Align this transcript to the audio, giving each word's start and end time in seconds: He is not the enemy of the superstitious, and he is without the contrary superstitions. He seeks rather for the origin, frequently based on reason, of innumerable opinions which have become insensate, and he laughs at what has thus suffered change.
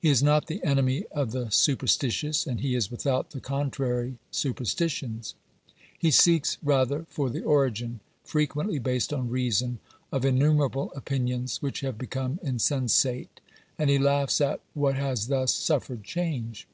He 0.00 0.08
is 0.08 0.20
not 0.20 0.48
the 0.48 0.64
enemy 0.64 1.04
of 1.12 1.30
the 1.30 1.48
superstitious, 1.48 2.44
and 2.44 2.58
he 2.58 2.74
is 2.74 2.90
without 2.90 3.30
the 3.30 3.38
contrary 3.38 4.18
superstitions. 4.32 5.36
He 5.96 6.10
seeks 6.10 6.58
rather 6.60 7.06
for 7.08 7.30
the 7.30 7.44
origin, 7.44 8.00
frequently 8.24 8.80
based 8.80 9.12
on 9.12 9.30
reason, 9.30 9.78
of 10.10 10.24
innumerable 10.24 10.92
opinions 10.96 11.62
which 11.62 11.82
have 11.82 11.98
become 11.98 12.40
insensate, 12.42 13.40
and 13.78 13.88
he 13.88 13.98
laughs 14.00 14.40
at 14.40 14.58
what 14.74 14.96
has 14.96 15.28
thus 15.28 15.54
suffered 15.54 16.02
change. 16.02 16.66